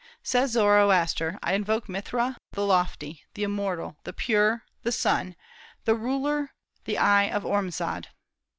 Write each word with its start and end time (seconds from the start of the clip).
Says 0.23 0.53
Zoroaster: 0.53 1.37
"I 1.43 1.53
invoke 1.53 1.87
Mithra, 1.87 2.35
the 2.53 2.65
lofty, 2.65 3.21
the 3.35 3.43
immortal, 3.43 3.97
the 4.03 4.11
pure, 4.13 4.63
the 4.81 4.91
sun, 4.91 5.35
the 5.85 5.93
ruler, 5.93 6.53
the 6.85 6.97
eye 6.97 7.29
of 7.29 7.43
Ormazd." 7.45 8.07